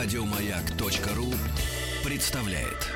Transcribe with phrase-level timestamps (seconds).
[0.00, 1.34] Радиомаяк.ру
[2.04, 2.86] представляет.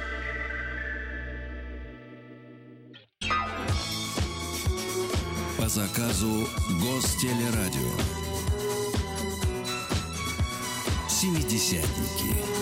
[5.59, 6.47] По заказу
[6.81, 7.91] Гостелерадио.
[11.09, 12.62] Семидесятники.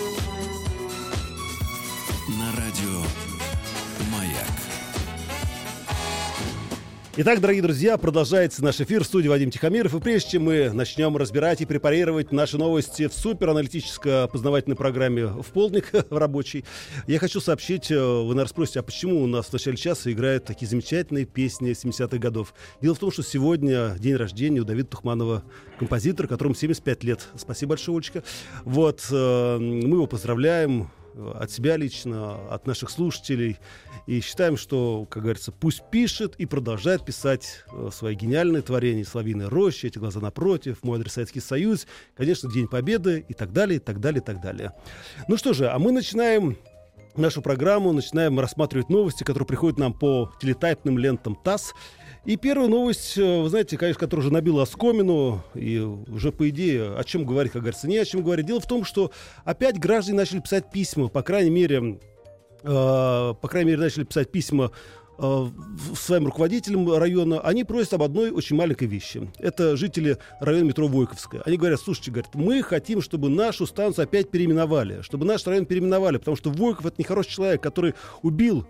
[7.23, 9.93] Итак, дорогие друзья, продолжается наш эфир в студии Вадим Тихомиров.
[9.93, 15.91] И прежде чем мы начнем разбирать и препарировать наши новости в супераналитическо-познавательной программе в полдник
[16.09, 16.65] в рабочий,
[17.05, 20.45] я хочу сообщить, э, вы, наверное, спросите, а почему у нас в начале часа играют
[20.45, 22.55] такие замечательные песни 70-х годов?
[22.81, 25.43] Дело в том, что сегодня день рождения у Давида Тухманова,
[25.77, 27.27] композитора, которому 75 лет.
[27.35, 28.23] Спасибо большое, Олечка.
[28.63, 33.57] Вот, э, мы его поздравляем от себя лично, от наших слушателей.
[34.07, 39.03] И считаем, что, как говорится, пусть пишет и продолжает писать э, свои гениальные творения.
[39.03, 43.77] «Славиная роща», «Эти глаза напротив», «Мой адрес Советский Союз», конечно, «День Победы» и так далее,
[43.77, 44.73] и так далее, и так далее.
[45.27, 46.57] Ну что же, а мы начинаем
[47.15, 51.73] нашу программу, начинаем рассматривать новости, которые приходят нам по телетайпным лентам ТАСС.
[52.23, 56.95] И первая новость, э, вы знаете, конечно, которая уже набила оскомину, и уже, по идее,
[56.95, 58.45] о чем говорить, как говорится, не о чем говорить.
[58.45, 59.11] Дело в том, что
[59.43, 61.99] опять граждане начали писать письма, по крайней мере,
[62.61, 64.69] э, по крайней мере, начали писать письма
[65.17, 65.47] э,
[65.97, 69.27] своим руководителям района, они просят об одной очень маленькой вещи.
[69.39, 71.41] Это жители района метро Войковская.
[71.41, 76.17] Они говорят, слушайте, говорят, мы хотим, чтобы нашу станцию опять переименовали, чтобы наш район переименовали,
[76.17, 78.67] потому что Войков это нехороший человек, который убил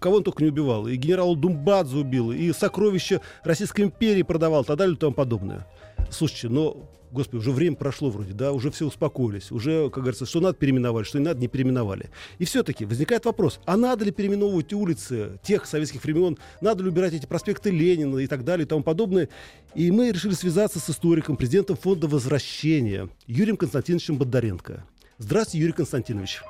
[0.00, 0.86] кого он только не убивал.
[0.86, 5.66] И генерал Думбадзе убил, и сокровища Российской империи продавал, и так далее и тому подобное.
[6.10, 10.40] Слушайте, но, господи, уже время прошло вроде, да, уже все успокоились, уже, как говорится, что
[10.40, 12.10] надо переименовали, что не надо, не переименовали.
[12.38, 17.14] И все-таки возникает вопрос, а надо ли переименовывать улицы тех советских времен, надо ли убирать
[17.14, 19.28] эти проспекты Ленина и так далее и тому подобное.
[19.74, 24.84] И мы решили связаться с историком, президентом фонда возвращения Юрием Константиновичем Бондаренко.
[25.18, 26.42] Здравствуйте, Юрий Константинович.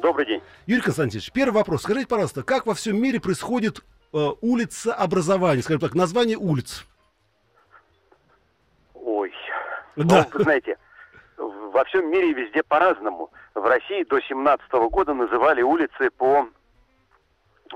[0.00, 0.42] Добрый день.
[0.66, 1.82] Юрий Константинович, первый вопрос.
[1.82, 3.80] Скажите, пожалуйста, как во всем мире происходит
[4.12, 6.86] э, улица образования, скажем так, название улиц?
[8.94, 9.32] Ой.
[9.96, 10.26] Да.
[10.32, 10.78] Ну, вы знаете,
[11.36, 13.30] во всем мире везде по-разному.
[13.54, 16.48] В России до 17 года называли улицы по,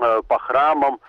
[0.01, 0.99] э, по храмам,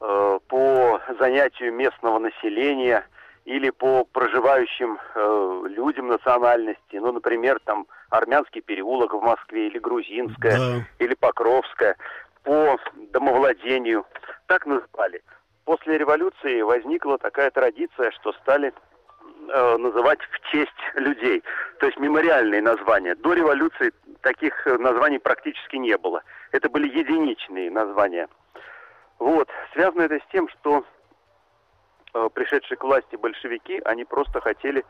[0.00, 3.06] э, по занятию местного населения
[3.46, 6.96] или по проживающим э, людям национальности.
[6.96, 10.84] Ну, например, там Армянский переулок в Москве или Грузинская, Да.
[10.98, 11.96] или Покровская.
[12.42, 12.78] По
[13.12, 14.06] домовладению.
[14.46, 15.22] Так называли.
[15.64, 18.72] После революции возникла такая традиция, что стали
[19.48, 21.42] э, называть в честь людей.
[21.78, 23.14] То есть мемориальные названия.
[23.14, 26.22] До революции таких э, названий практически не было.
[26.52, 28.28] Это были единичные названия.
[29.18, 29.48] Вот.
[29.74, 30.84] Связано это с тем, что
[32.14, 34.84] э, пришедшие к власти большевики, они просто хотели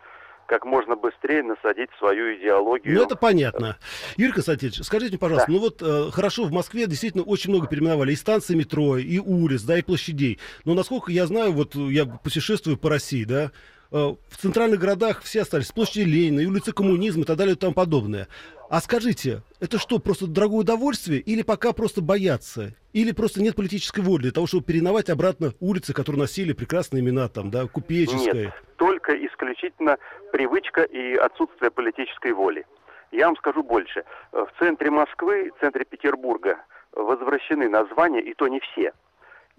[0.50, 2.96] как можно быстрее насадить свою идеологию.
[2.96, 3.76] Ну, это понятно.
[4.16, 5.52] Юрий Константинович, скажите, пожалуйста, Да.
[5.52, 9.62] ну вот э, хорошо, в Москве действительно очень много переименовали и станции метро, и улиц,
[9.62, 10.40] да, и площадей.
[10.64, 13.52] Но насколько я знаю, вот я путешествую по России, да,
[13.90, 18.28] в центральных городах все остались площади Ленина, улицы коммунизма и так далее и тому подобное.
[18.68, 22.72] А скажите, это что, просто дорогое удовольствие, или пока просто боятся?
[22.92, 27.28] Или просто нет политической воли для того, чтобы переименовать обратно улицы, которые носили прекрасные имена,
[27.28, 28.44] там, да, Купеческая?
[28.44, 29.96] Нет, только исключительно
[30.30, 32.64] привычка и отсутствие политической воли.
[33.10, 34.04] Я вам скажу больше.
[34.32, 36.58] Э, В центре Москвы, в центре Петербурга
[36.92, 38.92] возвращены названия, и то не все.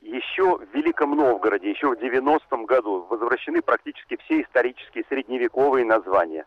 [0.01, 6.45] Еще в Великом Новгороде, еще в 90-м году возвращены практически все исторические средневековые названия.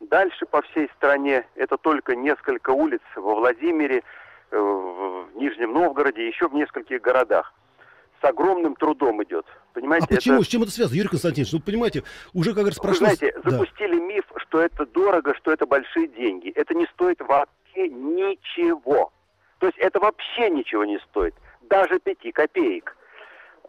[0.00, 4.02] Дальше по всей стране это только несколько улиц во Владимире,
[4.50, 7.54] э, в Нижнем Новгороде, еще в нескольких городах.
[8.20, 9.46] С огромным трудом идет.
[9.72, 10.36] Понимаете, А почему?
[10.36, 11.52] это- С чем это связано, Юрий Константинович?
[11.52, 12.02] Ну, понимаете,
[12.34, 13.06] уже, как вы прошло...
[13.06, 13.50] знаете, Да.
[13.50, 16.50] запустили миф, что это дорого, что это большие деньги.
[16.50, 19.12] Это не стоит вообще ничего.
[19.58, 21.34] То есть это вообще ничего не стоит.
[21.68, 22.96] Даже пяти копеек.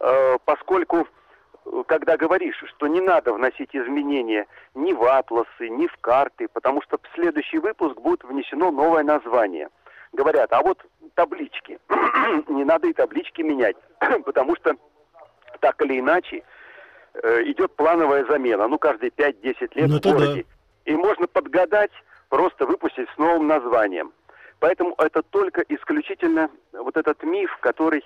[0.00, 1.06] Э, поскольку,
[1.66, 6.82] э, когда говоришь, что не надо вносить изменения ни в атласы, ни в карты, потому
[6.82, 9.68] что в следующий выпуск будет внесено новое название.
[10.12, 10.84] Говорят, а вот
[11.14, 11.78] таблички.
[12.48, 13.76] не надо и таблички менять,
[14.24, 14.74] потому что
[15.60, 16.44] так или иначе
[17.14, 20.46] э, идет плановая замена, ну, каждые 5-10 лет Ну, в городе.
[20.84, 21.90] И можно подгадать,
[22.28, 24.12] просто выпустить с новым названием.
[24.60, 28.04] Поэтому это только исключительно вот этот миф, который,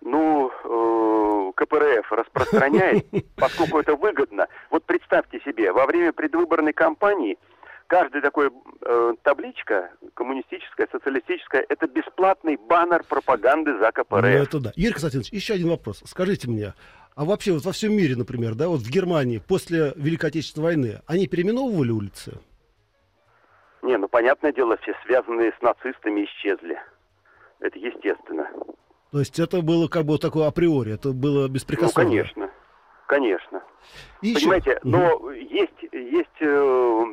[0.00, 3.06] ну, э, КПРФ распространяет,
[3.36, 4.46] поскольку это выгодно.
[4.70, 7.38] Вот представьте себе, во время предвыборной кампании
[7.86, 8.50] каждая такая
[8.82, 14.22] э, табличка, коммунистическая, социалистическая, это бесплатный баннер пропаганды за КПРФ.
[14.22, 14.72] Ну, это да.
[14.76, 16.02] Юрий Константинович, еще один вопрос.
[16.06, 16.72] Скажите мне,
[17.16, 21.00] а вообще вот во всем мире, например, да, вот в Германии после Великой Отечественной войны,
[21.06, 22.38] они переименовывали улицы?
[23.82, 26.80] Не, ну понятное дело, все связанные с нацистами исчезли.
[27.60, 28.48] Это естественно.
[29.10, 32.10] То есть это было как бы такое априори, это было беспрекословно?
[32.10, 32.50] Ну, конечно,
[33.06, 33.62] конечно.
[34.22, 34.80] И Понимаете, еще...
[34.84, 35.30] но угу.
[35.30, 37.04] есть, есть э,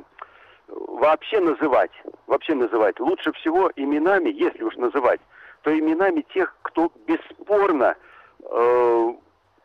[0.68, 1.92] вообще называть,
[2.28, 5.22] вообще называть лучше всего именами, если уж называть,
[5.64, 7.96] то именами тех, кто бесспорно
[8.42, 9.14] э,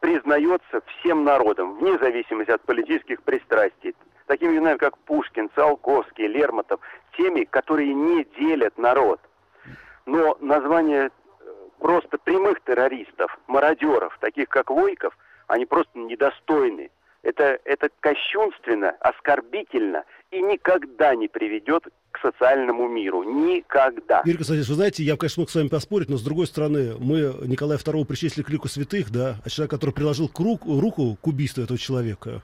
[0.01, 3.95] признается всем народом, вне зависимости от политических пристрастий.
[4.27, 6.81] Такими именами, как Пушкин, Циолковский, Лермонтов,
[7.17, 9.21] теми, которые не делят народ.
[10.07, 11.11] Но название э,
[11.79, 15.17] просто прямых террористов, мародеров, таких как Войков,
[15.47, 16.91] они просто недостойны.
[17.23, 23.23] Это, это кощунственно, оскорбительно и никогда не приведет к социальному миру.
[23.23, 24.23] Никогда.
[24.25, 27.35] Юрий Константинович, вы знаете, я, конечно, мог с вами поспорить, но с другой стороны, мы
[27.47, 31.27] Николая II причислили к лику святых, да, а человек, который приложил к руку, руку к
[31.27, 32.43] убийству этого человека,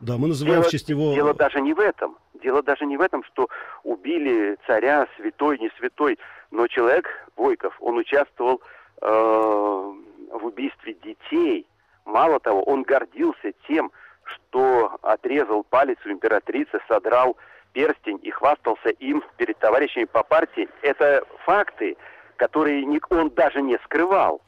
[0.00, 1.14] да, мы называем дело, в честь него...
[1.14, 2.16] Дело даже не в этом.
[2.42, 3.48] Дело даже не в этом, что
[3.84, 6.18] убили царя, святой, не святой,
[6.50, 8.60] но человек, Войков, он участвовал
[9.00, 11.66] э, в убийстве детей.
[12.04, 13.90] Мало того, он гордился тем,
[14.24, 17.36] что отрезал палец у императрицы, содрал
[17.72, 20.68] перстень и хвастался им перед товарищами по партии.
[20.82, 21.96] Это факты,
[22.36, 24.40] которые он даже не скрывал.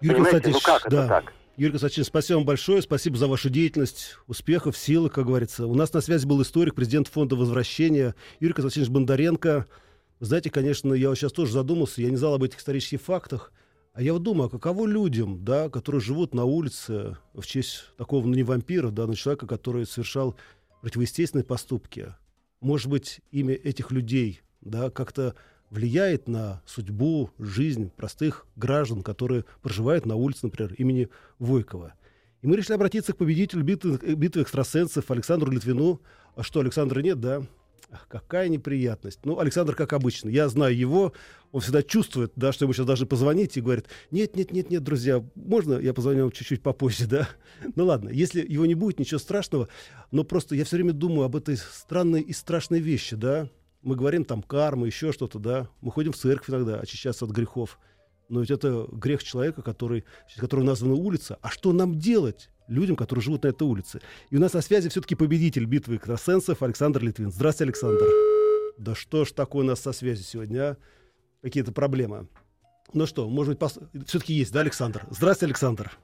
[0.00, 0.98] Юрий Понимаете, ну как да.
[0.98, 1.32] это так?
[1.56, 5.66] Юрий Константинович, спасибо вам большое, спасибо за вашу деятельность, успехов, силы, как говорится.
[5.66, 9.66] У нас на связи был историк, президент фонда возвращения Юрий Константинович Бондаренко.
[10.20, 13.54] знаете, конечно, я вот сейчас тоже задумался, я не знал об этих исторических фактах,
[13.94, 18.26] а я вот думаю, а каково людям, да, которые живут на улице в честь такого,
[18.26, 20.36] ну, не вампира, да, но человека, который совершал
[20.82, 22.14] противоестественные поступки.
[22.60, 25.34] Может быть, имя этих людей, да, как-то
[25.70, 31.08] влияет на судьбу, жизнь простых граждан, которые проживают на улице, например, имени
[31.38, 31.94] Войкова.
[32.42, 36.00] И мы решили обратиться к победителю битвы, битвы экстрасенсов Александру Литвину.
[36.34, 37.42] А что, Александра нет, да?
[37.90, 39.20] Ах, какая неприятность.
[39.24, 41.12] Ну, Александр, как обычно, я знаю его,
[41.52, 44.82] он всегда чувствует, да, что ему сейчас должны позвонить и говорит, нет, нет, нет, нет,
[44.82, 47.28] друзья, можно я позвоню вам чуть-чуть попозже, да?
[47.76, 49.68] Ну ладно, если его не будет, ничего страшного,
[50.10, 53.48] но просто я все время думаю об этой странной и страшной вещи, да?
[53.86, 55.68] Мы говорим там карма, еще что-то, да?
[55.80, 57.78] Мы ходим в церковь иногда, очищаться от грехов.
[58.28, 60.04] Но ведь это грех человека, который,
[60.38, 61.38] который названа улица.
[61.40, 62.50] А что нам делать?
[62.66, 64.00] людям, которые живут на этой улице.
[64.30, 67.30] И у нас на связи все-таки победитель битвы экстрасенсов Александр Литвин.
[67.30, 68.04] Здравствуйте, Александр.
[68.76, 70.76] Да что ж такое у нас со связью сегодня, а?
[71.42, 72.26] Какие-то проблемы.
[72.92, 73.78] Ну что, может быть, пос...
[74.06, 75.06] все-таки есть, да, Александр?
[75.10, 75.96] Здравствуйте, Александр.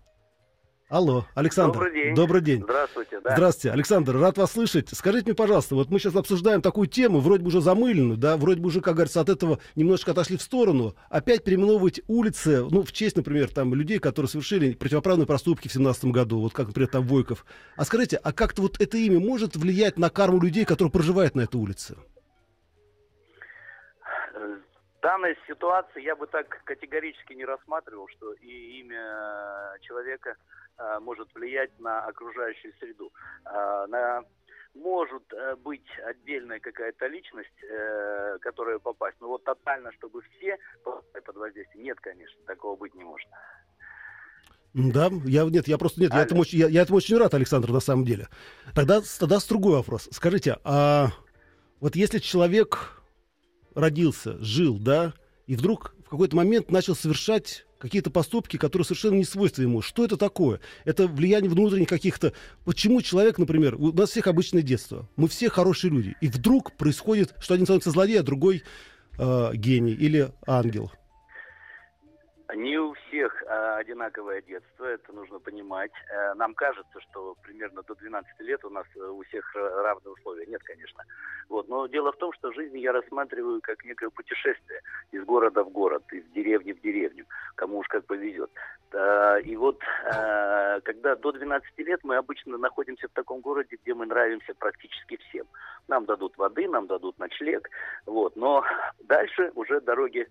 [0.93, 1.73] Алло, Александр.
[1.73, 2.15] Добрый день.
[2.15, 2.63] Добрый день.
[2.65, 3.19] Здравствуйте.
[3.25, 3.33] Да.
[3.33, 4.91] Здравствуйте, Александр, рад вас слышать.
[4.93, 8.61] Скажите мне, пожалуйста, вот мы сейчас обсуждаем такую тему, вроде бы уже замыленную, да, вроде
[8.61, 10.95] бы уже, как говорится, от этого немножечко отошли в сторону.
[11.09, 16.05] Опять переименовывать улицы, ну, в честь, например, там, людей, которые совершили противоправные проступки в 17
[16.07, 17.47] году, вот как, например, там Войков.
[17.79, 21.41] А скажите, а как-то вот это имя может влиять на карму людей, которые проживают на
[21.41, 21.97] этой улице?
[25.03, 30.37] Данной ситуации я бы так категорически не рассматривал, что и имя человека
[30.79, 33.13] Э, может влиять на окружающую среду.
[33.45, 34.23] Э, на
[34.75, 37.51] может э, быть отдельная какая-то личность,
[38.41, 39.17] которая попасть.
[39.21, 43.29] Но вот тотально, чтобы все под воздействием, нет, конечно, такого быть не может.
[44.73, 47.81] Да, я нет, я просто нет, я этому, я, я этому очень рад, Александр, на
[47.81, 48.29] самом деле.
[48.75, 50.09] Тогда, тогда с другой вопрос.
[50.11, 51.09] Скажите, а
[51.81, 53.02] вот если человек
[53.75, 55.15] родился, жил, да,
[55.47, 59.83] и вдруг в какой-то момент начал совершать какие-то поступки, которые совершенно не свойственны ему.
[59.83, 60.61] Что это такое?
[60.85, 62.33] Это влияние внутренних каких-то...
[62.65, 67.35] Почему человек, например, у нас всех обычное детство, мы все хорошие люди, и вдруг происходит,
[67.41, 68.63] что один становится злодей, а другой
[69.19, 70.93] э, гений или ангел?
[72.55, 75.93] Не у всех а, одинаковое детство, это нужно понимать.
[76.11, 80.45] А, нам кажется, что примерно до 12 лет у нас э, у всех равные условия.
[80.47, 81.03] Нет, конечно.
[81.49, 81.69] Вот.
[81.69, 84.81] Но дело в том, что жизнь я рассматриваю как некое путешествие
[85.13, 88.51] из города в город, из деревни в деревню, кому уж как повезет.
[88.93, 89.81] А, и вот
[90.85, 95.47] когда до 12 лет мы обычно находимся в таком городе, где мы нравимся практически всем.
[95.89, 97.69] Нам дадут воды, нам дадут ночлег.
[98.05, 98.37] Вот.
[98.37, 98.65] Но
[99.01, 100.29] дальше уже дороги Э,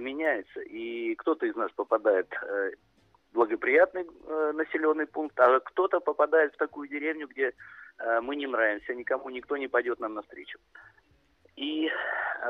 [0.00, 2.70] меняется, и кто-то из нас попадает э,
[3.30, 7.52] в благоприятный э, населенный пункт, а кто-то попадает в такую деревню, где
[8.20, 10.58] мы не нравимся никому, никто не пойдет нам навстречу.
[11.56, 11.90] И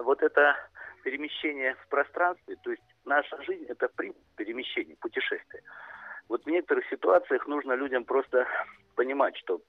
[0.02, 0.56] вот это
[1.04, 3.88] перемещение в пространстве, то есть наша жизнь это
[4.36, 5.62] перемещение, путешествие.
[6.28, 8.46] Вот в некоторых ситуациях нужно людям просто
[8.96, 9.60] понимать, что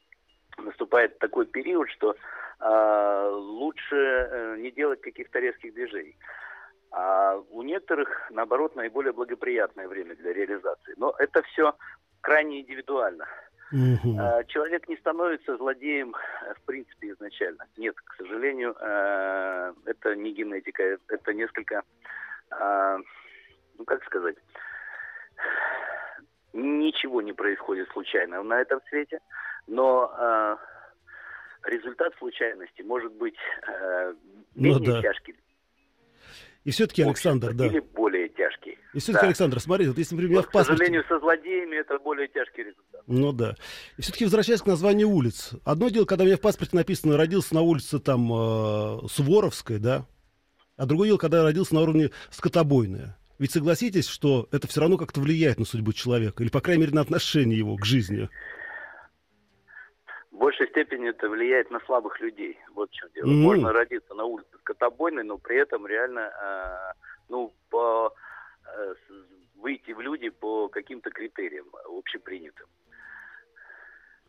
[0.57, 2.15] наступает такой период, что
[2.59, 6.17] э, лучше э, не делать каких-то резких движений.
[6.99, 10.95] А у некоторых, наоборот, наиболее благоприятное время для реализации.
[10.97, 11.75] Но это все
[12.21, 13.27] крайне индивидуально.
[13.71, 17.67] Э, Человек не становится злодеем э, в принципе изначально.
[17.77, 21.83] Нет, к сожалению, э, это не генетика, это несколько,
[22.49, 22.97] э,
[23.77, 24.37] ну как сказать,
[26.53, 29.19] ничего не происходит случайно на этом свете,
[29.67, 30.57] но э,
[31.69, 33.37] результат случайности может быть
[33.67, 34.13] э,
[34.55, 35.01] Ну менее да.
[35.03, 35.35] тяжкий.
[36.67, 37.67] И все-таки, Александр, да.
[37.67, 38.77] Или более тяжкий.
[38.93, 39.27] И все-таки, Да.
[39.27, 40.83] Александр, смотрите, вот если, например, Вот, в к паспорте...
[40.83, 43.03] сожалению, со злодеями это более тяжкий результат.
[43.07, 43.55] Ну да.
[43.95, 45.51] И все-таки возвращаясь к названию улиц.
[45.63, 50.05] Одно дело, когда у меня в паспорте написано «родился на улице там э, Суворовской», да?
[50.75, 53.17] А другое дело, когда я родился на уровне Скотобойная.
[53.39, 56.93] Ведь согласитесь, что это все равно как-то влияет на судьбу человека, или, по крайней мере,
[56.93, 58.27] на отношение его к жизни.
[60.37, 62.59] В большей степени это влияет на слабых людей.
[62.75, 63.25] Вот в чем дело.
[63.25, 63.41] М.
[63.41, 66.93] Можно родиться на улице Котобойной, но при этом реально э,
[67.27, 68.13] ну, по,
[68.63, 68.93] э,
[69.55, 71.65] выйти в люди по каким-то критериям
[71.97, 72.67] общепринятым.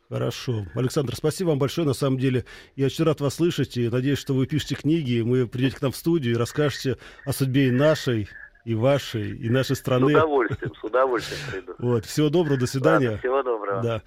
[0.09, 0.65] Хорошо.
[0.75, 1.87] Александр, спасибо вам большое.
[1.87, 5.23] На самом деле, я очень рад вас слышать и надеюсь, что вы пишете книги, и
[5.23, 6.97] мы придете к нам в студию и расскажете
[7.27, 8.31] о судьбе и нашей,
[8.65, 10.13] и вашей, и нашей страны.
[10.13, 10.73] с удовольствием
[11.51, 11.75] приду.
[11.79, 12.05] Вот.
[12.05, 13.09] Всего доброго, до свидания.
[13.09, 13.83] Ладно, всего доброго.
[13.83, 14.03] Да.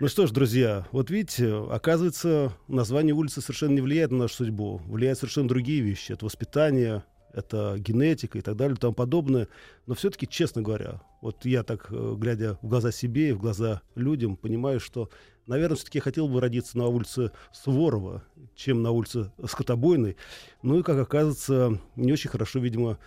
[0.00, 4.80] Ну что ж, друзья, вот видите, оказывается, название улицы совершенно не влияет на нашу судьбу.
[4.86, 6.12] Влияют совершенно другие вещи.
[6.12, 7.04] Это воспитание,
[7.36, 9.48] это генетика и так далее и тому подобное.
[9.86, 13.82] Но все-таки, честно говоря, вот я так, э, глядя в глаза себе и в глаза
[13.94, 15.10] людям, понимаю, что,
[15.46, 18.24] наверное, все-таки я хотел бы родиться на улице Суворова,
[18.54, 20.16] чем на улице Скотобойной.
[20.62, 22.98] Ну и, как оказывается, не очень хорошо, видимо,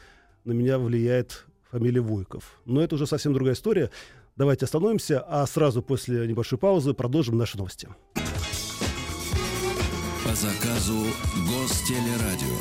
[0.45, 2.59] на меня влияет фамилия Войков.
[2.65, 3.89] Но это уже совсем другая история.
[4.35, 7.87] Давайте остановимся, а сразу после небольшой паузы продолжим наши новости.
[10.25, 10.97] По заказу
[11.47, 12.57] Гостелерадио.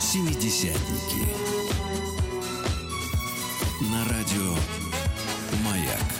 [0.00, 1.26] Семидесятники.
[3.90, 4.54] На радио
[5.64, 6.14] Маяк.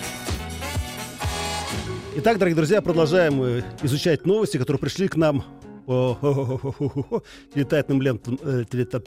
[2.16, 5.44] Итак, дорогие друзья, продолжаем э, изучать новости, которые пришли к нам
[7.54, 9.00] телетайпным лентам, э, телета-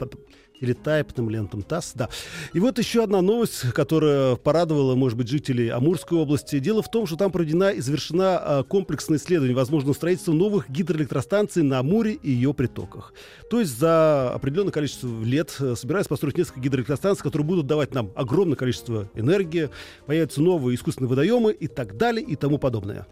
[0.60, 2.08] телетайпным лентам ТАСС, да.
[2.52, 6.58] И вот еще одна новость, которая порадовала, может быть, жителей Амурской области.
[6.58, 11.62] Дело в том, что там проведена и завершена а, комплексное исследование возможного строительства новых гидроэлектростанций
[11.62, 13.12] на Амуре и ее притоках.
[13.50, 18.10] То есть за определенное количество лет э, собираются построить несколько гидроэлектростанций, которые будут давать нам
[18.14, 19.70] огромное количество энергии,
[20.06, 23.06] появятся новые искусственные водоемы и так далее и тому подобное.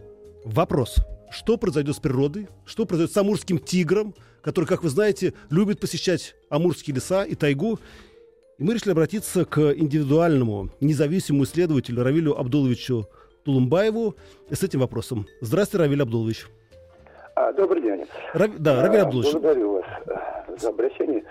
[0.45, 0.97] Вопрос.
[1.31, 2.49] Что произойдет с природой?
[2.65, 7.79] Что произойдет с амурским тигром, который, как вы знаете, любит посещать амурские леса и тайгу?
[8.59, 13.07] И мы решили обратиться к индивидуальному, независимому исследователю Равилю Абдуловичу
[13.45, 14.15] Тулумбаеву
[14.51, 15.27] с этим вопросом.
[15.41, 16.47] Здравствуйте, Равиль Абдулович.
[17.35, 18.07] А, добрый день.
[18.33, 19.33] Рав- Да, Равиль А, Абдулович.
[19.33, 21.23] Благодарю вас э, за обращение.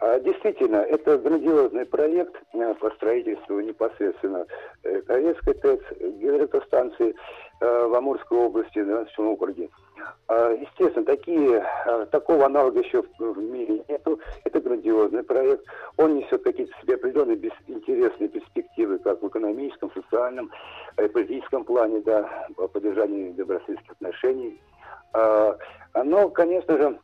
[0.00, 4.44] А, Действительно, это грандиозный проект э, по строительству непосредственно
[4.82, 7.14] э, Ковецкой ТЭЦ, гидроэлектростанции
[7.60, 9.70] в Амурской области, в нашем округе.
[10.28, 14.20] А, Естественно, такие, э, такого аналога еще в мире нету.
[14.44, 15.64] Это грандиозный проект.
[15.96, 17.36] Он несет какие-то себе определенные
[17.66, 20.50] интересные перспективы, как в экономическом, социальном,
[20.96, 24.60] э, политическом плане, да, по поддержанию добрососедских отношений.
[25.12, 25.56] А,
[26.04, 26.98] Но, конечно же,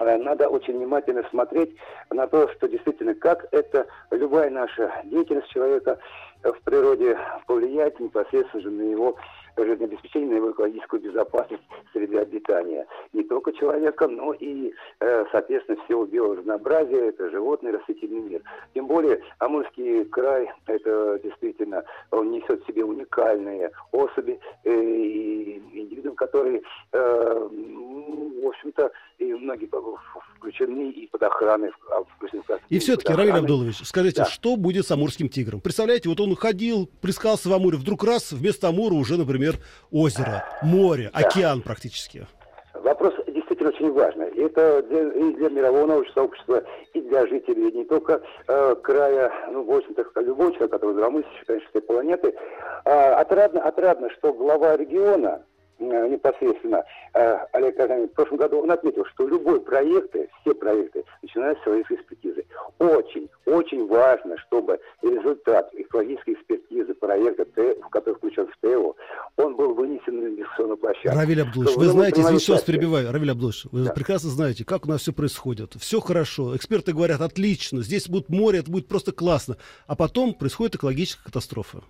[0.00, 1.76] э, надо очень внимательно смотреть
[2.10, 5.98] на то, что действительно, как это любая наша деятельность человека
[6.42, 7.16] э, в природе
[7.46, 9.16] повлияет непосредственно же на его
[9.64, 12.86] жизнеобеспечение, на его экологическую безопасность среды обитания.
[13.12, 18.42] Не только человека, но и, э, соответственно, всего биоразнообразия, это животный, растительный мир.
[18.74, 26.16] Тем более, Амурский край, это действительно, он несет в себе уникальные особи э, и индивидуумы,
[26.16, 29.66] которые, э, в общем-то, и многие
[30.36, 31.70] включены и под охраной.
[31.90, 33.32] а, включены И все-таки, Равиль.
[33.32, 34.24] Абдулович, скажите, Да.
[34.26, 35.60] что будет с амурским тигром?
[35.60, 39.45] Представляете, вот он ходил, плескался в Амуре, вдруг раз, вместо Амура уже, например,
[39.90, 42.26] озеро, море, океан практически.
[42.74, 44.28] Вопрос действительно очень важный.
[44.30, 46.62] И Это для, и для мирового научного сообщества,
[46.92, 51.68] и для жителей не только э, края, ну, в общем-то, любого человека, который здравомыслящий, конечно,
[51.70, 52.34] всей планеты.
[52.84, 58.70] А, отрадно, отрадно, что глава региона, э, непосредственно э, Олег Казанин, в прошлом году он
[58.70, 62.44] отметил, что любой проекты, все проекты начинаются с своей экспертизы.
[62.78, 67.44] Очень, очень важно, чтобы результат экологической экспертизы проекта,
[67.82, 68.94] в который включен в ТЭО,
[69.36, 71.18] он был вынесен на дискуссионную площадку.
[71.18, 72.74] Равиль Абдулович, вы знаете, извините, участие.
[72.74, 73.12] перебиваю.
[73.12, 73.92] Равиль Абдулович, вы Да.
[73.92, 75.74] прекрасно знаете, как у нас все происходит.
[75.78, 76.56] Все хорошо.
[76.56, 79.56] Эксперты говорят, отлично, здесь будет море, это будет просто классно.
[79.86, 81.82] А потом происходит экологическая катастрофа.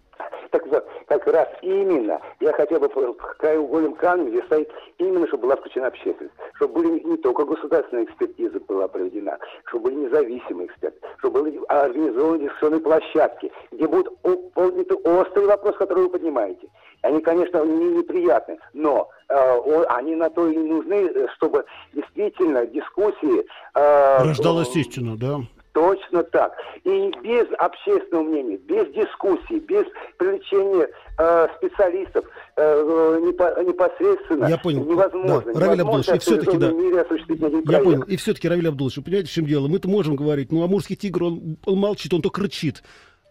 [1.37, 6.81] Раз именно, я хотел бы краеугольным камнем, где стоит именно, чтобы была включена общественность, чтобы
[6.81, 12.81] были не только государственная экспертиза была проведена, чтобы были независимые эксперты, чтобы были организованы дискуссионные
[12.81, 14.16] площадки, где будут
[14.55, 16.69] подняты острые вопросы, которые вы поднимаете.
[17.02, 23.47] Они, конечно, не неприятны, но э, они на то и нужны, чтобы действительно дискуссии...
[23.75, 25.40] Э, Рождалась истина, да?
[25.76, 26.54] Точно так.
[26.85, 29.85] И без общественного мнения, без дискуссий, без
[30.16, 32.25] привлечения э, специалистов
[32.56, 34.87] э, непосредственно Я понял.
[34.87, 35.52] невозможно.
[35.52, 35.61] Да.
[35.61, 36.68] Равиль Абдулович, и все-таки, да.
[36.68, 38.02] Я понял.
[38.04, 39.68] И все-таки, Равиль Абдулович, вы понимаете, в чем дело?
[39.68, 42.83] Мы-то можем говорить, ну, амурский тигр, он, он молчит, он только рычит.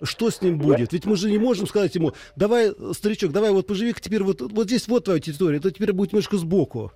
[0.03, 0.93] Что с ним будет?
[0.93, 4.67] Ведь мы же не можем сказать ему, давай, старичок, давай вот поживи-ка теперь вот, вот
[4.67, 6.91] здесь вот твоя территория, это теперь будет немножко сбоку.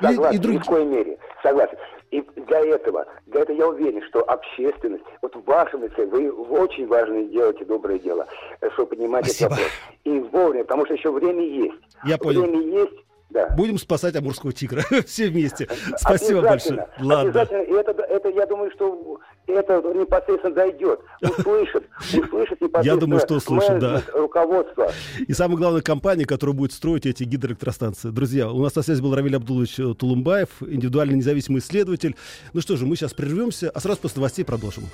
[0.00, 0.56] Согласен, и, и друг...
[0.58, 1.18] в какой мере.
[1.42, 1.76] Согласен.
[2.12, 6.86] И для этого, для этого я уверен, что общественность, вот в вашем лице, вы очень
[6.86, 8.28] важно делаете доброе дело,
[8.60, 9.54] э, чтобы понимать Спасибо.
[9.54, 9.62] это.
[10.04, 11.80] И вовремя, потому что еще время есть.
[12.04, 12.42] Я понял.
[12.42, 12.92] Время есть,
[13.32, 13.48] да.
[13.56, 15.68] Будем спасать амурского тигра все вместе.
[15.96, 16.86] Спасибо большое.
[16.98, 17.30] Ладно.
[17.30, 17.62] Обязательно.
[17.62, 21.00] И это, это, я думаю, что это непосредственно дойдет.
[21.20, 24.02] Услышит, услышит непосредственно Я думаю, что услышит, да.
[24.14, 24.92] руководство.
[25.26, 28.10] И самая главная компания, которая будет строить эти гидроэлектростанции.
[28.10, 32.16] Друзья, у нас на связи был Равиль Абдулович Тулумбаев, индивидуальный независимый исследователь.
[32.52, 34.84] Ну что же, мы сейчас прервемся, а сразу после новостей продолжим.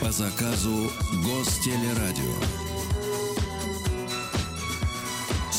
[0.00, 0.90] По заказу
[1.24, 2.63] Гостелерадио.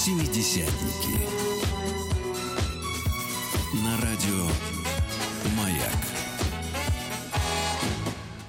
[0.06, 1.18] Семидесятники.
[3.84, 4.46] На радио
[5.58, 5.96] «Маяк».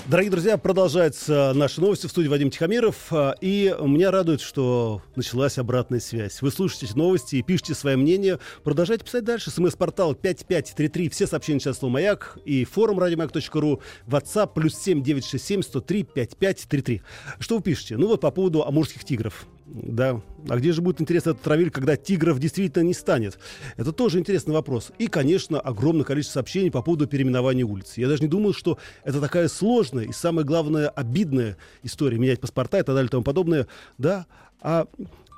[0.07, 3.11] Дорогие друзья, продолжается наши новости в студии Вадим Тихомиров.
[3.11, 6.43] А, и меня радует, что началась обратная связь.
[6.43, 8.39] Вы слушаете новости и пишите свое мнение.
[8.63, 9.51] Продолжайте писать дальше.
[9.51, 11.09] СМС-портал 5533.
[11.09, 12.37] Все сообщения сейчас слово «Маяк».
[12.45, 13.81] И форум радиомаяк.ру.
[14.07, 17.03] WhatsApp плюс 7967 103 5533.
[17.39, 17.97] Что вы пишете?
[17.97, 19.47] Ну вот по поводу амурских тигров.
[19.67, 20.23] Да.
[20.49, 23.39] А где же будет интересно этот травиль, когда тигров действительно не станет?
[23.77, 24.93] Это тоже интересный вопрос.
[24.99, 27.95] И, конечно, огромное количество сообщений по поводу переименования улиц.
[27.97, 32.19] Я даже не думал, что это такая сложная и, самое главное, обидная история.
[32.19, 33.67] Менять паспорта и так далее и тому подобное.
[33.99, 34.27] Да.
[34.61, 34.87] А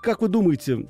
[0.03, 0.87] как вы думаете,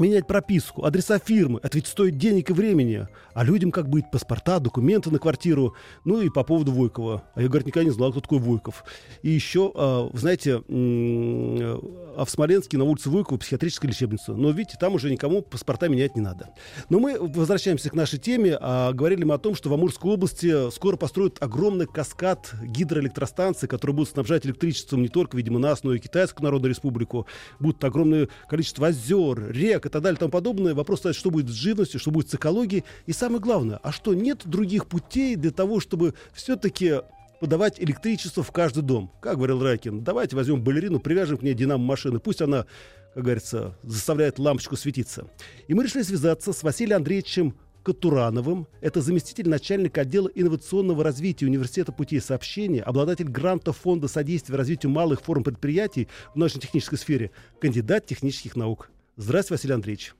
[0.00, 1.60] менять прописку, адреса фирмы.
[1.62, 3.08] Это ведь стоит денег и времени.
[3.34, 4.10] А людям как быть?
[4.10, 5.74] Паспорта, документы на квартиру.
[6.04, 7.22] Ну и по поводу Войкова.
[7.34, 8.84] А я, говорит, никогда не знал, кто такой Войков.
[9.22, 14.32] И еще, э, знаете, а в Смоленске на улице Войкова психиатрическая лечебница.
[14.34, 16.50] Но видите, там уже никому паспорта менять не надо.
[16.88, 18.56] Но мы возвращаемся к нашей теме.
[18.60, 23.96] А говорили мы о том, что в Амурской области скоро построят огромный каскад гидроэлектростанций, которые
[23.96, 27.26] будут снабжать электричеством не только, видимо, нас, но и Китайскую Народную Республику.
[27.58, 30.74] Будут огромное количество озер, рек, и так далее и тому подобное.
[30.74, 32.84] Вопрос стоит, что будет с живностью, что будет с экологией.
[33.06, 37.00] И самое главное, а что нет других путей для того, чтобы все-таки
[37.40, 39.12] подавать электричество в каждый дом.
[39.20, 42.66] Как говорил Райкин, давайте возьмем балерину, привяжем к ней динамо-машины, пусть она,
[43.14, 45.28] как говорится, заставляет лампочку светиться.
[45.68, 48.66] И мы решили связаться с Василием Андреевичем Катурановым.
[48.80, 55.22] Это заместитель начальника отдела инновационного развития Университета путей сообщения, обладатель гранта Фонда содействия развитию малых
[55.22, 58.90] форм предприятий в научно-технической сфере, кандидат технических наук.
[59.18, 60.14] Здравствуйте, Василий Андреевич.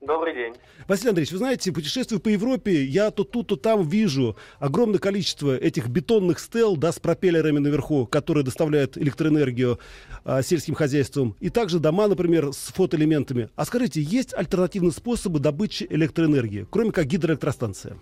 [0.00, 0.54] Добрый день.
[0.88, 5.54] Василий Андреевич, вы знаете, путешествуя по Европе, я то тут, то там вижу огромное количество
[5.54, 9.78] этих бетонных стел, да, с пропеллерами наверху, которые доставляют электроэнергию
[10.24, 13.50] а, сельским хозяйствам, и также дома, например, с фотоэлементами.
[13.54, 17.98] А скажите, есть альтернативные способы добычи электроэнергии, кроме как гидроэлектростанция?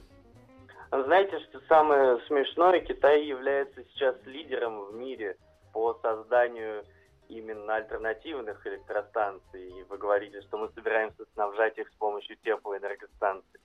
[0.92, 5.36] Знаете, что самое смешное, Китай является сейчас лидером в мире
[5.72, 6.84] по созданию
[7.30, 9.70] именно альтернативных электростанций.
[9.70, 13.60] И вы говорите, что мы собираемся снабжать их с помощью теплоэнергостанций.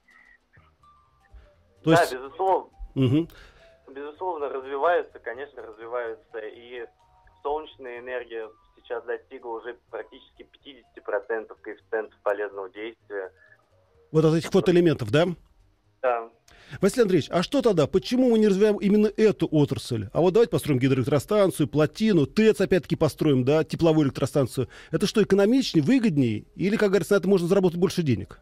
[1.83, 2.11] То есть...
[2.11, 2.69] Да, безусловно.
[2.95, 3.27] Угу.
[3.89, 6.39] Безусловно, развиваются, конечно, развиваются.
[6.39, 6.85] И
[7.43, 10.47] солнечная энергия сейчас достигла уже практически
[10.97, 13.31] 50% коэффициентов полезного действия.
[14.11, 15.25] Вот от этих фотоэлементов, да?
[15.25, 15.31] Да.
[16.85, 17.87] Василий Андреевич, а что тогда?
[17.87, 20.05] Почему мы не развиваем именно эту отрасль?
[20.13, 24.67] А вот давайте построим гидроэлектростанцию, плотину, ТЭЦ опять-таки построим, да, тепловую электростанцию.
[24.91, 26.45] Это что, экономичнее, выгоднее?
[26.53, 28.39] Или, как говорится, на это можно заработать больше денег?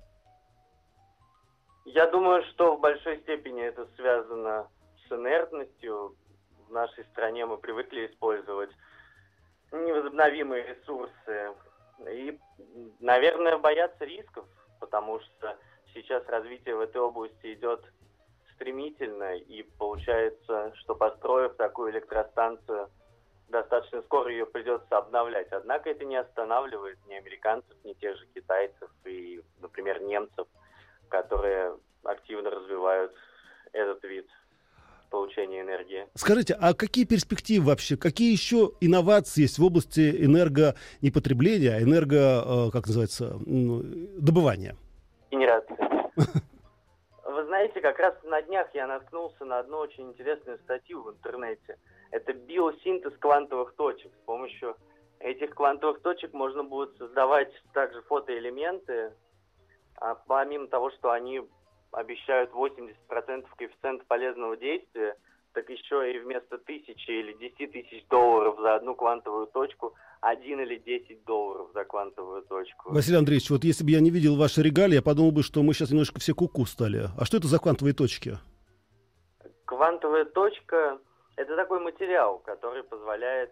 [1.86, 4.68] Я думаю, что в большой степени это связано
[5.08, 6.14] с инертностью.
[6.68, 8.72] В нашей стране мы привыкли использовать
[9.72, 11.54] невозобновимые ресурсы.
[12.12, 12.38] И,
[13.00, 14.44] наверное, боятся рисков,
[14.82, 15.58] потому что
[15.94, 17.80] сейчас развитие в этой области идет
[18.56, 22.90] стремительно, и получается, что построив такую электростанцию,
[23.50, 25.48] достаточно скоро ее придется обновлять.
[25.52, 30.48] Однако это не останавливает ни американцев, ни тех же китайцев и, например, немцев,
[31.10, 33.14] которые активно развивают
[33.72, 34.28] этот вид
[35.10, 36.08] получения энергии.
[36.16, 42.88] Скажите, а какие перспективы вообще, какие еще инновации есть в области энергонепотребления, энерго, э, как
[42.88, 44.76] называется, добывания?
[45.30, 45.78] Генерации.
[47.84, 51.78] Как раз на днях я наткнулся на одну очень интересную статью в интернете.
[52.12, 54.10] Это биосинтез квантовых точек.
[54.22, 54.78] С помощью
[55.20, 59.12] этих квантовых точек можно будет создавать также фотоэлементы,
[59.98, 61.42] а помимо того, что они
[61.92, 62.96] обещают 80%
[63.58, 65.18] коэффициент полезного действия,
[65.52, 69.94] так еще и вместо тысячи или десяти тысяч долларов за одну квантовую точку,
[70.24, 72.92] один или десять долларов за квантовую точку.
[72.92, 75.74] Василий Андреевич, вот если бы я не видел ваши регалии, я подумал бы, что мы
[75.74, 77.10] сейчас немножко все куку -ку стали.
[77.18, 78.38] А что это за квантовые точки?
[79.66, 81.00] Квантовая точка–
[81.36, 83.52] это такой материал, который позволяет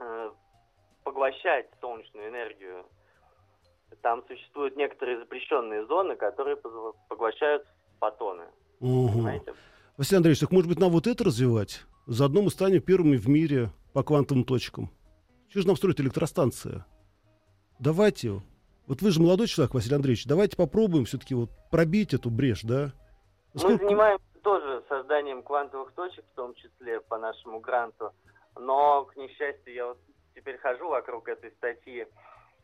[0.00, 0.30] э,
[1.04, 2.84] поглощать солнечную энергию
[4.02, 6.56] там существуют некоторые запрещенные зоны, которые
[7.08, 7.66] поглощают
[7.98, 8.44] фотоны.
[8.80, 9.08] Угу.
[9.08, 9.54] Понимаете?
[9.96, 11.82] Василий Андреевич, так может быть нам вот это развивать?
[12.06, 14.90] Заодно мы станем первыми в мире по квантовым точкам.
[15.48, 16.86] Что же нам строить электростанция?
[17.78, 18.42] Давайте,
[18.86, 22.92] вот вы же молодой человек, Василий Андреевич, давайте попробуем все-таки вот пробить эту брешь, да?
[23.54, 23.82] Сколько...
[23.82, 28.12] Мы занимаемся тоже созданием квантовых точек, в том числе по нашему гранту,
[28.58, 29.98] но, к несчастью, я вот
[30.34, 32.06] теперь хожу вокруг этой статьи,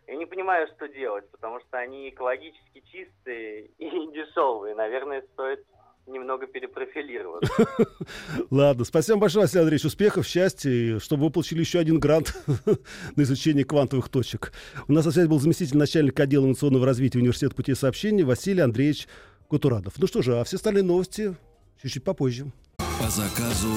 [0.06, 4.74] я не понимаю, что делать, потому что они экологически чистые и дешевые.
[4.74, 5.64] Наверное, стоит
[6.06, 7.66] немного перепрофилироваться.
[8.50, 9.86] Ладно, спасибо большое, Василий Андреевич.
[9.86, 12.34] Успехов, счастья, чтобы вы получили еще один грант
[13.16, 14.52] на изучение квантовых точек.
[14.88, 19.08] У нас на связи был заместитель начальника отдела инновационного развития Университета путей сообщений Василий Андреевич
[19.48, 19.94] Кутурадов.
[19.98, 21.36] Ну что же, а все остальные новости
[21.80, 22.46] чуть-чуть попозже.
[22.76, 23.72] По заказу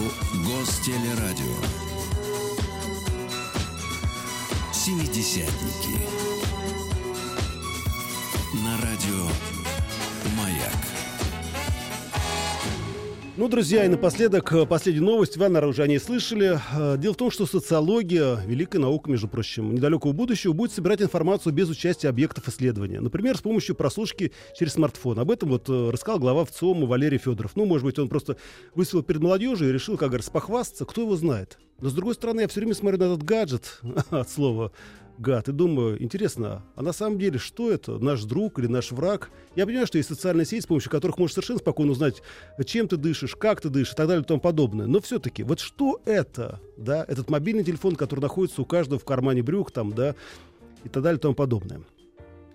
[0.46, 1.56] Гостелерадио.
[4.74, 6.25] Семидесятники.
[13.38, 15.36] Ну, друзья, и напоследок э, последняя новость.
[15.36, 16.58] Вы, наверное, уже о ней слышали.
[16.74, 21.52] Э, дело в том, что социология, великая наука, между прочим, недалекого будущего, будет собирать информацию
[21.52, 23.02] без участия объектов исследования.
[23.02, 25.20] Например, с помощью прослушки через смартфон.
[25.20, 27.58] Об этом вот э, рассказал глава ВЦИОМа Валерий Федоров.
[27.58, 28.38] Ну, может быть, он просто
[28.74, 30.86] высел перед молодежью и решил, как говорится, похвастаться.
[30.86, 31.58] Кто его знает?
[31.82, 34.72] Но, с другой стороны, я все время смотрю на этот гаджет от слова
[35.18, 35.48] гад.
[35.50, 37.98] И думаю, интересно, а на самом деле что это?
[38.00, 39.30] Наш друг или наш враг?
[39.56, 42.22] Я понимаю, что есть социальные сети, с помощью которых можешь совершенно спокойно узнать,
[42.66, 44.88] чем ты дышишь, как ты дышишь и так далее и тому подобное.
[44.88, 46.60] Но все-таки, вот что это?
[46.78, 50.16] Да, этот мобильный телефон, который находится у каждого в кармане брюк, там, да,
[50.84, 51.82] и так далее и тому подобное.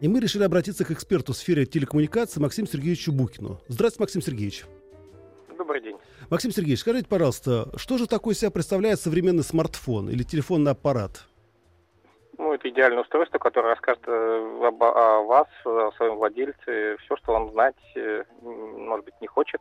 [0.00, 3.61] И мы решили обратиться к эксперту в сфере телекоммуникации Максиму Сергеевичу Букину.
[3.68, 4.64] Здравствуйте, Максим Сергеевич.
[5.60, 5.98] Добрый день.
[6.30, 11.26] Максим Сергеевич, скажите, пожалуйста, что же такое себя представляет современный смартфон или телефонный аппарат?
[12.38, 17.34] Ну, это идеальное устройство, которое расскажет э, об, о вас, о своем владельце, все, что
[17.34, 19.60] он знать, э, может быть, не хочет,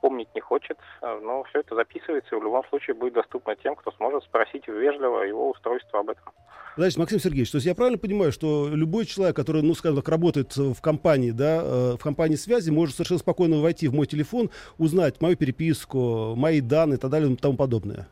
[0.00, 3.74] помнить не хочет, э, но все это записывается и в любом случае будет доступно тем,
[3.76, 6.32] кто сможет спросить вежливо его устройство об этом.
[6.76, 10.08] Значит, Максим Сергеевич, то есть я правильно понимаю, что любой человек, который, ну, скажем так,
[10.08, 15.20] работает в компании, да, в компании связи, может совершенно спокойно войти в мой телефон, узнать
[15.20, 18.06] мою переписку, мои данные и так далее и тому подобное?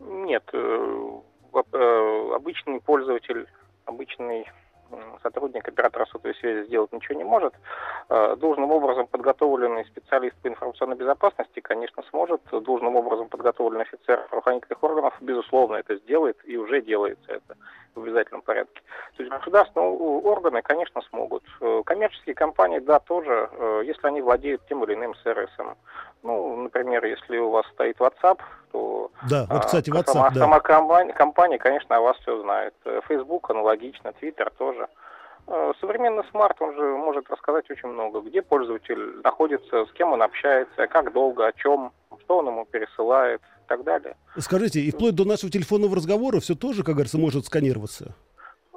[0.00, 0.44] Нет,
[1.72, 3.46] Э, обычный пользователь,
[3.86, 4.46] обычный
[5.22, 7.54] сотрудник оператора сотовой связи сделать ничего не может.
[8.08, 12.40] Э, должным образом подготовленный специалист по информационной безопасности, конечно, сможет.
[12.50, 17.56] Должным образом подготовленный офицер правоохранительных органов, безусловно, это сделает и уже делается это
[17.94, 18.80] в обязательном порядке.
[19.16, 21.44] То есть государственные органы, конечно, смогут.
[21.60, 25.76] Э, коммерческие компании, да, тоже, э, если они владеют тем или иным сервисом.
[26.22, 28.38] Ну, например, если у вас стоит WhatsApp,
[28.70, 29.10] то...
[29.28, 30.40] Да, вот, кстати, а, WhatsApp, сама, да.
[30.40, 32.74] сама компания, компания, конечно, о вас все знает.
[32.84, 34.88] Э, Facebook аналогично, Twitter тоже.
[35.80, 40.86] Современный смарт, он же может рассказать очень много, где пользователь находится, с кем он общается,
[40.86, 44.16] как долго, о чем, что он ему пересылает и так далее.
[44.38, 48.14] Скажите, и вплоть до нашего телефонного разговора все тоже, как говорится, может сканироваться?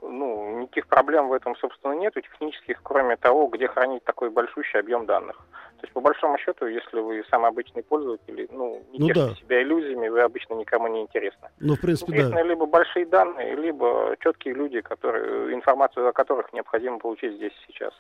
[0.02, 5.06] Ну, никаких проблем в этом, собственно, нету технических, кроме того, где хранить такой большущий объем
[5.06, 5.40] данных.
[5.86, 9.36] То есть, по большому счету, если вы самый обычный пользователь, ну, не ну, да.
[9.36, 11.50] себя иллюзиями, вы обычно никому не интересны.
[11.60, 12.44] Ну, в принципе, Интересны да.
[12.44, 17.94] либо большие данные, либо четкие люди, которые, информацию о которых необходимо получить здесь сейчас.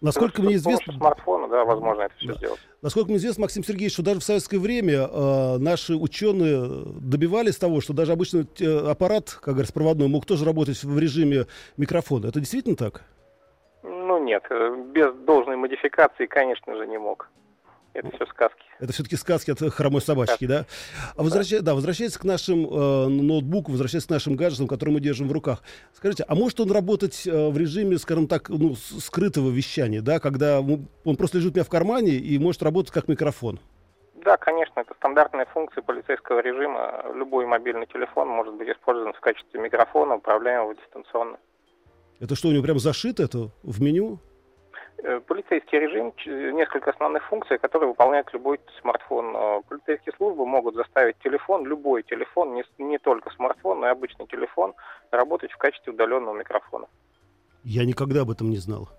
[0.00, 0.94] Насколько мне известно...
[0.94, 2.34] смартфона, да, возможно это все да.
[2.34, 2.60] сделать.
[2.80, 7.82] Насколько мне известно, Максим Сергеевич, что даже в советское время э, наши ученые добивались того,
[7.82, 11.44] что даже обычный э, аппарат, как говорится, проводной, мог тоже работать в режиме
[11.76, 12.28] микрофона.
[12.28, 13.04] Это действительно так?
[14.24, 17.28] Нет, э, без должной модификации, конечно же, не мог.
[17.92, 18.64] Это все сказки.
[18.78, 20.64] Это все-таки сказки от хромой собачки, да?
[21.16, 25.26] А возвращаясь, да, возвращаясь к нашим э, ноутбуку, возвращаясь к нашим гаджетам, которые мы держим
[25.26, 25.62] в руках.
[25.92, 30.60] Скажите, а может он работать э, в режиме, скажем так, ну, скрытого вещания, да, когда
[30.60, 33.58] он просто лежит у меня в кармане и может работать как микрофон?
[34.24, 37.06] Да, конечно, это стандартная функция полицейского режима.
[37.14, 41.38] Любой мобильный телефон может быть использован в качестве микрофона, управляемого дистанционно.
[42.20, 44.18] Это что, у него прям зашито это в меню?
[45.02, 46.12] Э, полицейский режим,
[46.54, 49.34] несколько основных функций, которые выполняет любой смартфон.
[49.34, 54.26] Э, полицейские службы могут заставить телефон, любой телефон, не, не только смартфон, но и обычный
[54.26, 54.74] телефон,
[55.10, 56.86] работать в качестве удаленного микрофона.
[57.64, 58.90] Я никогда об этом не знал.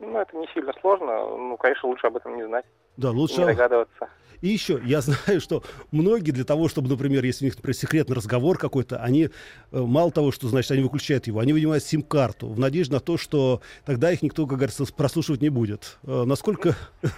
[0.00, 1.06] Ну, это не сильно сложно.
[1.36, 2.64] Ну, конечно, лучше об этом не знать.
[2.98, 3.38] Да, лучше...
[3.38, 4.08] Не догадываться.
[4.40, 8.16] И еще, я знаю, что многие для того, чтобы, например, если у них, например, секретный
[8.16, 9.30] разговор какой-то, они э,
[9.70, 13.60] мало того, что, значит, они выключают его, они вынимают сим-карту в надежде на то, что
[13.84, 15.98] тогда их никто, как говорится, прослушивать не будет.
[16.04, 16.74] Э, насколько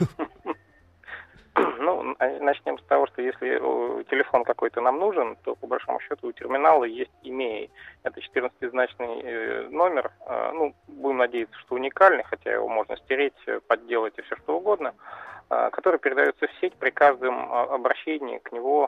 [1.79, 6.29] Ну, начнем с того, что если э, телефон какой-то нам нужен, то по большому счету
[6.29, 7.71] у терминала есть имей.
[8.03, 10.13] Это 14-значный э, номер.
[10.27, 13.35] Э, ну, будем надеяться, что уникальный, хотя его можно стереть,
[13.67, 14.95] подделать и все что угодно
[15.73, 18.87] который передается в сеть при каждом обращении к него,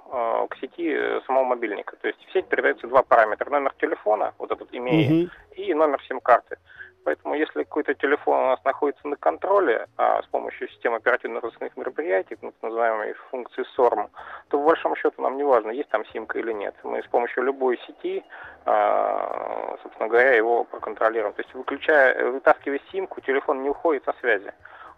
[0.49, 0.97] к сети
[1.27, 1.97] самого мобильника.
[1.97, 3.51] То есть в сеть передаются два параметра.
[3.51, 5.31] Номер телефона, вот этот имея, угу.
[5.57, 6.57] и номер сим-карты.
[7.05, 12.37] Поэтому если какой-то телефон у нас находится на контроле а с помощью системы оперативно-розыскных мероприятий,
[12.37, 14.09] так называемой функции SORM,
[14.49, 16.75] то по большому счету нам не важно, есть там симка или нет.
[16.85, 18.23] Мы с помощью любой сети,
[18.65, 21.35] а, собственно говоря, его проконтролируем.
[21.35, 24.53] То есть выключая, вытаскивая симку, телефон не уходит со связи.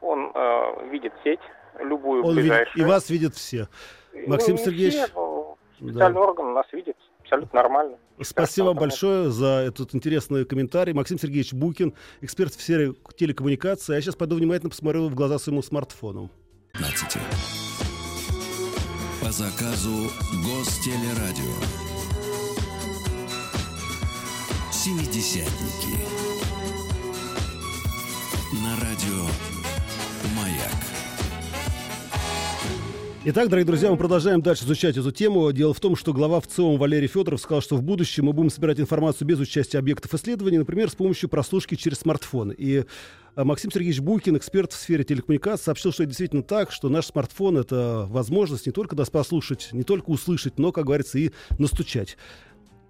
[0.05, 1.40] Он э, видит сеть,
[1.81, 2.75] любую Он ближайшую.
[2.75, 3.69] Видит, и вас видит все.
[4.27, 4.95] Максим ну, Сергеевич...
[4.95, 6.21] Все, но специальный да.
[6.21, 7.97] орган нас видит абсолютно нормально.
[8.23, 10.93] Спасибо вам большое за этот интересный комментарий.
[10.93, 13.95] Максим Сергеевич Букин, эксперт в сфере телекоммуникации.
[13.95, 16.31] Я сейчас пойду внимательно посмотрю в глаза своему смартфону.
[16.75, 17.19] 15.
[19.23, 20.11] По заказу
[20.45, 21.55] Гостелерадио.
[24.71, 25.97] Семидесятники.
[28.62, 28.77] На
[33.26, 35.50] Итак, дорогие друзья, мы продолжаем дальше изучать эту тему.
[35.50, 38.78] Дело в том, что глава ВЦИОМ Валерий Федоров сказал, что в будущем мы будем собирать
[38.78, 42.50] информацию без участия объектов исследований, например, с помощью прослушки через смартфон.
[42.50, 42.84] И
[43.34, 47.06] э, Максим Сергеевич Букин, эксперт в сфере телекоммуникаций, сообщил, что это действительно так, что наш
[47.06, 52.18] смартфон— это возможность не только нас послушать, не только услышать, но, как говорится, и настучать.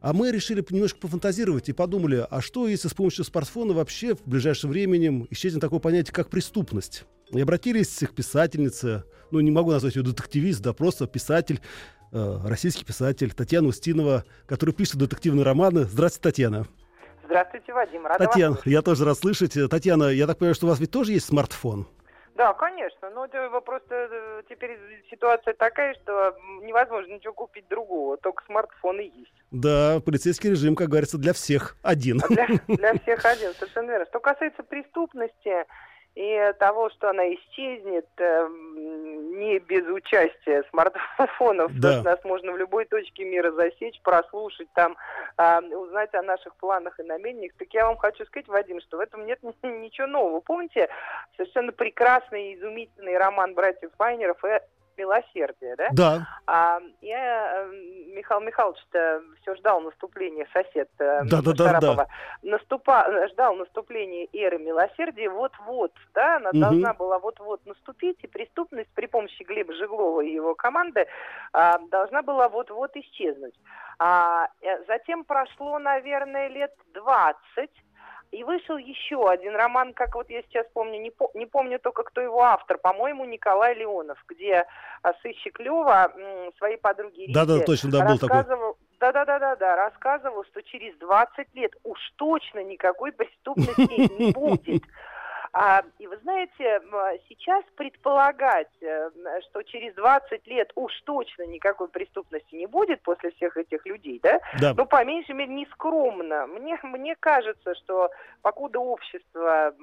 [0.01, 4.23] А мы решили немножко пофантазировать и подумали, а что, если с помощью смартфона вообще в
[4.27, 7.05] ближайшем времени исчезнет такое понятие, как преступность?
[7.31, 11.61] И обратились к писательнице, ну, не могу назвать ее детективист, да, просто писатель,
[12.13, 15.85] э, российский писатель Татьяна Устинова, который пишет детективные романы.
[15.85, 16.67] Здравствуйте, Татьяна.
[17.25, 18.07] Здравствуйте, Вадим.
[18.07, 19.57] Рада Татьяна, я тоже рад слышать.
[19.71, 21.87] Татьяна, я так понимаю, что у вас ведь тоже есть смартфон?
[22.37, 23.11] Да, конечно.
[23.11, 29.05] Но это просто э, теперь ситуация такая, что невозможно ничего купить другого, только смартфон и
[29.05, 29.33] есть.
[29.53, 32.21] Да, полицейский режим, как говорится, для всех один.
[32.23, 34.07] А для, для всех один, совершенно верно.
[34.07, 35.65] Что касается преступности,
[36.15, 38.49] и того, что она исчезнет э,
[39.35, 41.89] не без участия смартфонов, да.
[41.89, 44.97] потому что нас можно в любой точке мира засечь, прослушать, там,
[45.37, 47.53] э, узнать о наших планах и намерениях.
[47.59, 50.41] Так я вам хочу сказать, Вадим, что в этом нет ничего нового.
[50.41, 50.89] Помните
[51.37, 54.61] совершенно прекрасный и изумительный роман братьев Файнеров э,
[54.97, 55.89] милосердия, да?
[55.93, 56.29] Да.
[56.47, 62.07] А, я, эм, Михаил Михайлович-то все ждал наступления, сосед да, да, да, да.
[62.43, 66.59] Наступа, ждал наступления эры милосердия вот-вот, да, она угу.
[66.59, 71.07] должна была вот-вот наступить, и преступность при помощи Глеба Жиглова и его команды
[71.53, 73.55] а, должна была вот-вот исчезнуть.
[73.99, 77.84] А, э, затем прошло, наверное, лет двадцать,
[78.35, 82.03] и вышел еще один роман, как вот я сейчас помню, не, по, не помню только,
[82.03, 84.67] кто его автор, по-моему, Николай Леонов, где
[85.03, 86.13] а, сыщик Лева
[86.59, 90.63] своей подруге да, да, точно, да, был рассказывал, да, да, да, да, да, рассказывал, что
[90.63, 94.83] через 20 лет уж точно никакой преступности не будет.
[95.57, 96.83] А, и вы знаете,
[97.29, 99.11] сейчас предполагать, э,
[99.49, 104.41] что через 20 лет уж точно никакой преступности не будет после всех этих людей, да?
[104.61, 104.75] да.
[104.77, 106.49] Ну, по меньшей мере, не скромно.
[106.49, 108.11] Мне, мне кажется, что
[108.43, 109.77] покуда общество,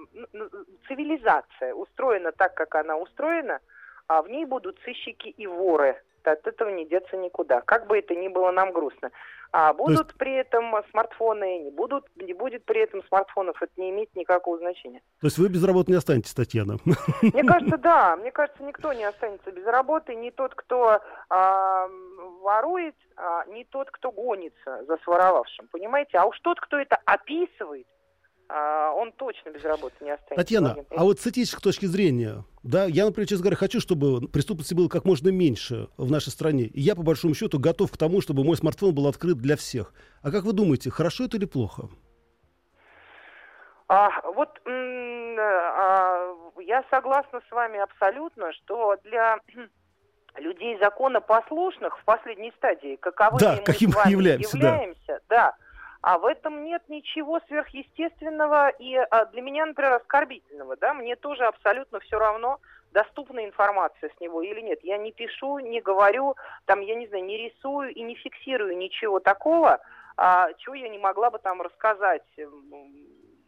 [0.90, 3.62] цивилизация устроена так, как она устроена,
[4.08, 6.02] а в ней будут сыщики и воры.
[6.28, 7.62] От этого не деться никуда.
[7.62, 9.12] Как бы это ни было нам грустно.
[9.54, 10.18] А будут есть...
[10.18, 15.02] при этом смартфоны, не будут, не будет при этом смартфонов, это не имеет никакого значения.
[15.20, 16.78] То есть вы без работы не останетесь, Татьяна?
[17.22, 18.16] Мне кажется, да.
[18.16, 20.16] Мне кажется, никто не останется без работы.
[20.16, 21.88] Не тот, кто а,
[22.42, 26.18] ворует, а, не тот, кто гонится за своровавшим, понимаете?
[26.18, 27.88] А уж тот, кто это описывает,
[28.96, 30.36] он точно без работы не останется.
[30.36, 34.74] Татьяна, а вот с этической точки зрения, да, я, например, честно говоря, хочу, чтобы преступности
[34.74, 36.64] было как можно меньше в нашей стране.
[36.64, 39.94] И я, по большому счету, готов к тому, чтобы мой смартфон был открыт для всех.
[40.22, 41.90] А как вы думаете, хорошо это или плохо?
[43.88, 49.38] А, вот а, я согласна с вами абсолютно, что для
[50.38, 55.56] людей законопослушных в последней стадии, каковы да, мы каким с вами являемся, являемся, да.
[56.02, 61.46] А в этом нет ничего сверхъестественного и а, для меня, например, оскорбительного, да, мне тоже
[61.46, 62.60] абсолютно все равно,
[62.92, 64.80] доступна информация с него или нет.
[64.84, 66.36] Я не пишу, не говорю,
[66.66, 69.80] там, я не знаю, не рисую и не фиксирую ничего такого,
[70.18, 72.24] а, чего я не могла бы там рассказать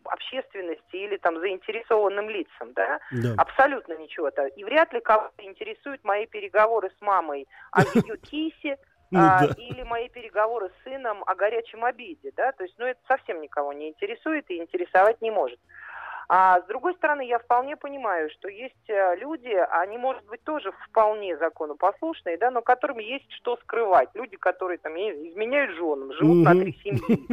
[0.05, 2.99] общественности или там заинтересованным лицам, да?
[3.11, 3.35] Да.
[3.37, 4.47] Абсолютно ничего-то.
[4.47, 8.77] И вряд ли кого-то интересуют мои переговоры с мамой о ее кисе,
[9.13, 9.53] Ну а, да.
[9.57, 13.71] или мои переговоры с сыном о горячем обиде, да, то есть, ну, это совсем никого
[13.71, 15.59] не интересует и интересовать не может.
[16.29, 20.71] А с другой стороны, я вполне понимаю, что есть э, люди, они, может быть, тоже
[20.89, 24.09] вполне законопослушные, да, но которым есть что скрывать.
[24.15, 26.61] Люди, которые там изменяют женам, живут на Мгм.
[26.61, 27.27] три семьи,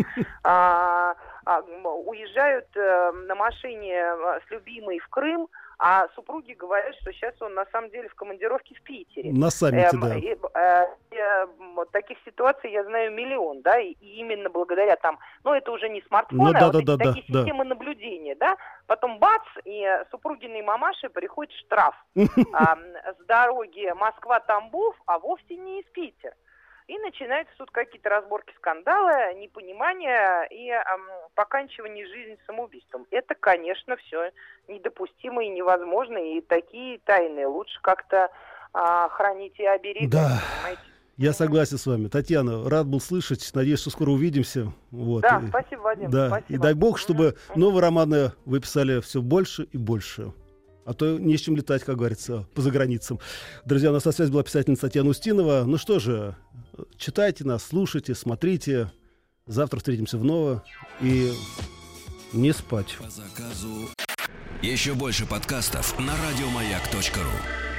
[0.45, 1.15] а,
[1.47, 5.49] а, уезжают э, на машине э, с любимой в Крым,
[5.83, 9.33] а супруги говорят, что сейчас он на самом деле в командировке в Питере.
[9.33, 10.15] На саммите, Эм, да.
[10.15, 15.19] и, э, э, вот таких ситуаций я знаю миллион, да, и, и именно благодаря там,
[15.43, 17.39] ну это уже не смартфоны, Ну да, а вот да, эти да, да, такие да.
[17.41, 24.97] системы наблюдения, да, потом бац, и э, супругиной мамаши приходит штраф м, с дороги Москва-Тамбов,
[25.07, 26.35] а вовсе не из Питера.
[26.91, 31.03] И начинаются тут какие-то разборки, скандалы, непонимание и ам,
[31.37, 33.07] поканчивание жизни самоубийством.
[33.13, 34.33] Это, конечно, все
[34.67, 38.29] недопустимо и невозможно, и такие тайны лучше как-то
[38.73, 40.11] а, хранить и оберегать.
[40.11, 40.43] Да.
[40.57, 40.83] понимаете?
[41.17, 42.09] Я согласен с вами.
[42.09, 43.49] Татьяна, рад был слышать.
[43.55, 44.73] Надеюсь, что скоро увидимся.
[44.91, 45.21] Вот.
[45.23, 46.11] Да, И- спасибо, Вадим.
[46.11, 46.53] Да, спасибо.
[46.55, 50.33] и дай бог, чтобы новые романы вы писали все больше и больше.
[50.91, 53.21] А то не с чем летать, как говорится, по заграницам.
[53.65, 55.63] Друзья, у нас на связи была писательница Татьяна Устинова.
[55.65, 56.35] Ну что же,
[56.97, 58.91] читайте нас, слушайте, смотрите.
[59.47, 60.63] Завтра встретимся вновь.
[61.01, 61.31] И
[62.33, 62.97] не спать.
[62.99, 63.89] По заказу.
[64.63, 67.70] Еще больше подкастов на радиомаяк.ру.